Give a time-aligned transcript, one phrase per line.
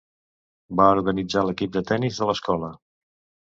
[0.79, 2.75] Va organitzar l'equip de tennis de l'escola.